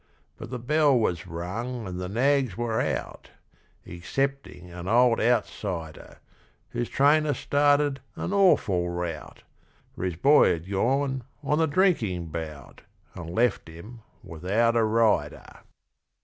But 0.35 0.49
the 0.49 0.57
bell 0.57 0.97
was 0.97 1.27
rung 1.27 1.85
and 1.87 2.01
the 2.01 2.09
nags 2.09 2.57
were 2.57 2.81
out, 2.81 3.29
Excepting 3.85 4.71
an 4.71 4.87
old 4.87 5.19
outsider 5.21 6.17
Whose 6.69 6.89
trainer 6.89 7.35
started 7.35 7.99
an 8.15 8.33
awful 8.33 8.89
rout, 8.89 9.43
For 9.93 10.03
his 10.03 10.15
boy 10.15 10.53
had 10.53 10.67
gone 10.67 11.23
on 11.43 11.61
a 11.61 11.67
drinking 11.67 12.29
bout 12.29 12.81
And 13.13 13.29
left 13.29 13.67
him 13.67 13.99
without 14.23 14.75
a 14.75 14.83
rider. 14.83 15.45